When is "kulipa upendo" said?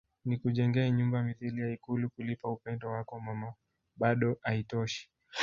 2.09-2.89